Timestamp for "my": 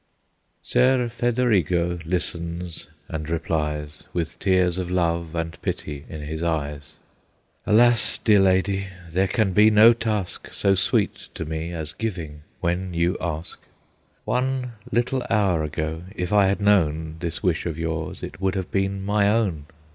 19.05-19.29